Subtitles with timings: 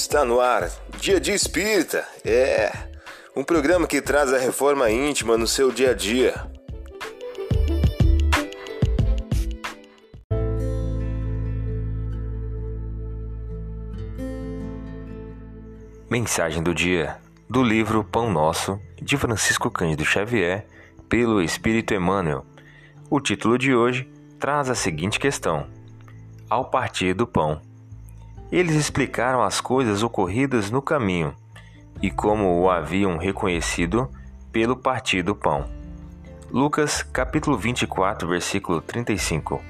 [0.00, 0.70] Está no ar,
[1.00, 2.06] Dia de Espírita.
[2.24, 2.70] É
[3.34, 6.34] um programa que traz a reforma íntima no seu dia a dia.
[16.08, 17.18] Mensagem do dia
[17.50, 20.64] do livro Pão Nosso de Francisco Cândido Xavier,
[21.08, 22.46] pelo Espírito Emmanuel.
[23.10, 24.08] O título de hoje
[24.38, 25.66] traz a seguinte questão:
[26.48, 27.67] Ao partir do pão.
[28.50, 31.34] Eles explicaram as coisas ocorridas no caminho
[32.00, 34.08] e como o haviam reconhecido
[34.50, 35.66] pelo partir do pão.
[36.50, 39.60] Lucas capítulo 24, versículo 35.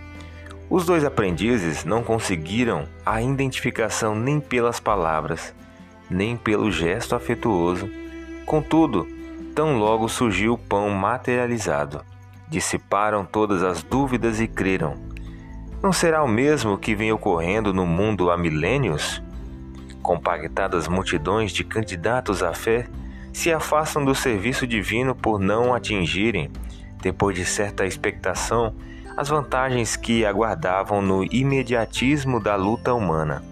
[0.70, 5.52] Os dois aprendizes não conseguiram a identificação nem pelas palavras,
[6.08, 7.90] nem pelo gesto afetuoso.
[8.46, 9.08] Contudo,
[9.56, 12.04] tão logo surgiu o pão materializado,
[12.46, 15.17] dissiparam todas as dúvidas e creram
[15.82, 19.22] não será o mesmo que vem ocorrendo no mundo há milênios?
[20.02, 22.88] Compactadas multidões de candidatos à fé
[23.32, 26.50] se afastam do serviço divino por não atingirem,
[27.00, 28.74] depois de certa expectação,
[29.16, 33.44] as vantagens que aguardavam no imediatismo da luta humana.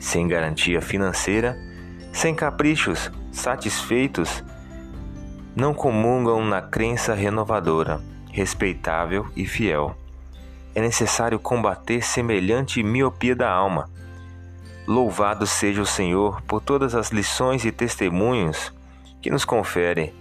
[0.00, 1.56] Sem garantia financeira,
[2.12, 4.42] sem caprichos satisfeitos,
[5.54, 8.00] não comungam na crença renovadora,
[8.32, 9.96] respeitável e fiel
[10.74, 13.88] é necessário combater semelhante miopia da alma.
[14.86, 18.72] Louvado seja o Senhor por todas as lições e testemunhos
[19.22, 20.14] que nos confere,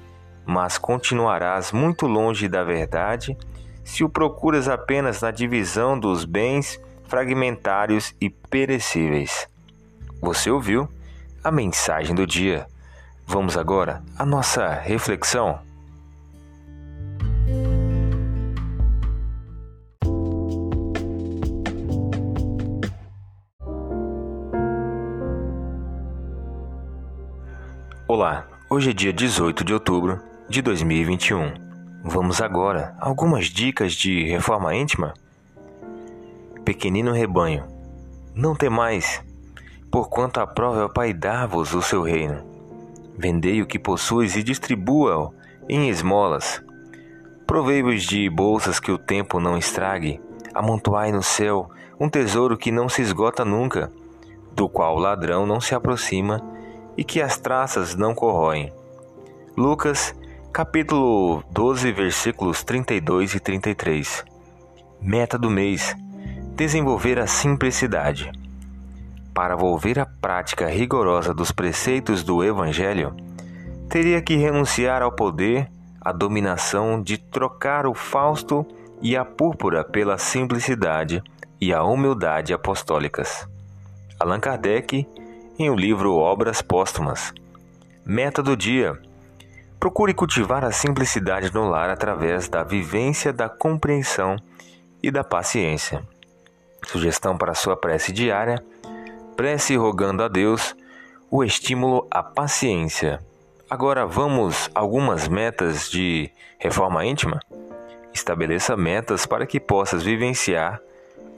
[0.46, 3.38] mas continuarás muito longe da verdade
[3.84, 9.48] se o procuras apenas na divisão dos bens fragmentários e perecíveis.
[10.22, 10.88] Você ouviu
[11.44, 12.66] a mensagem do dia.
[13.28, 15.60] Vamos agora à nossa reflexão.
[28.16, 31.52] Olá, hoje é dia 18 de outubro de 2021.
[32.04, 35.16] Vamos agora a algumas dicas de reforma íntima?
[36.64, 37.66] Pequenino rebanho,
[38.36, 39.20] não temais,
[39.90, 42.46] porquanto aprova o Pai dar-vos o seu reino.
[43.18, 45.34] Vendei o que possuis e distribua-o
[45.68, 46.62] em esmolas.
[47.48, 50.22] Provei-vos de bolsas que o tempo não estrague,
[50.54, 51.68] amontoai no céu
[52.00, 53.92] um tesouro que não se esgota nunca,
[54.56, 56.53] do qual o ladrão não se aproxima
[56.98, 58.72] e que as traças não corroem.
[59.56, 60.16] Lucas,
[60.52, 64.26] capítulo 12, versículos 32 e 33.
[65.02, 65.96] Meta do mês:
[66.56, 68.32] desenvolver a simplicidade.
[69.34, 73.16] Para volver à prática rigorosa dos preceitos do Evangelho,
[73.90, 78.66] teria que renunciar ao poder, à dominação de trocar o fausto
[79.02, 81.24] e a púrpura pela simplicidade
[81.60, 83.48] e a humildade apostólicas.
[84.20, 85.08] Allan Kardec
[85.58, 87.32] em o livro Obras Póstumas.
[88.06, 89.00] Meta do dia:
[89.80, 94.36] procure cultivar a simplicidade no lar através da vivência da compreensão
[95.02, 96.02] e da paciência.
[96.88, 98.64] Sugestão para sua prece diária:
[99.36, 100.76] prece rogando a Deus
[101.30, 103.20] o estímulo à paciência.
[103.70, 107.40] Agora vamos algumas metas de reforma íntima?
[108.14, 110.80] Estabeleça metas para que possas vivenciar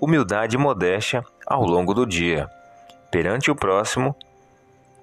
[0.01, 2.49] humildade e modéstia ao longo do dia
[3.15, 4.13] perante o próximo,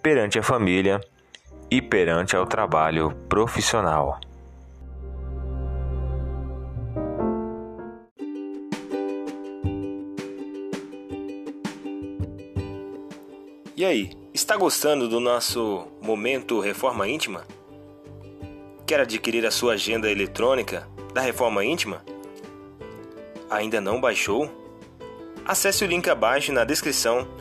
[0.03, 1.01] perante a família
[1.71, 4.21] e perante ao trabalho profissional.
[13.75, 17.47] E aí, está gostando do nosso momento Reforma Íntima?
[18.87, 22.05] Quer adquirir a sua agenda eletrônica da Reforma Íntima?
[23.49, 24.51] Ainda não baixou?
[25.47, 27.41] Acesse o link abaixo na descrição